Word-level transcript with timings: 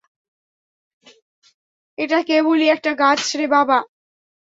এটা 1.97 2.19
কেবলই 2.23 2.67
একটা 2.67 2.91
গাছ 2.93 3.21
রে 3.35 3.45
বাবা। 3.47 3.77